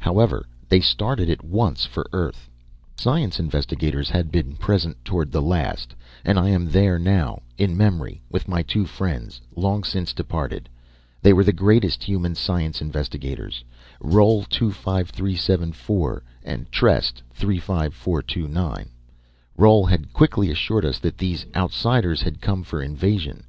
However, 0.00 0.46
they 0.68 0.80
started 0.80 1.30
at 1.30 1.44
once 1.44 1.84
for 1.84 2.08
Earth. 2.12 2.50
The 2.96 3.02
science 3.04 3.38
investigators 3.38 4.10
had 4.10 4.32
been 4.32 4.56
present 4.56 4.96
toward 5.04 5.30
the 5.30 5.40
last, 5.40 5.94
and 6.24 6.40
I 6.40 6.48
am 6.48 6.66
there 6.68 6.98
now, 6.98 7.42
in 7.56 7.76
memory 7.76 8.20
with 8.28 8.48
my 8.48 8.64
two 8.64 8.84
friends, 8.84 9.40
long 9.54 9.84
since 9.84 10.12
departed. 10.12 10.68
They 11.22 11.32
were 11.32 11.44
the 11.44 11.52
greatest 11.52 12.02
human 12.02 12.34
science 12.34 12.82
investigators 12.82 13.62
Roal, 14.02 14.42
25374 14.50 16.24
and 16.42 16.72
Trest, 16.72 17.22
35429. 17.34 18.90
Roal 19.56 19.86
had 19.88 20.12
quickly 20.12 20.50
assured 20.50 20.84
us 20.84 20.98
that 20.98 21.16
these 21.16 21.46
Outsiders 21.54 22.22
had 22.22 22.40
come 22.40 22.64
for 22.64 22.82
invasion. 22.82 23.44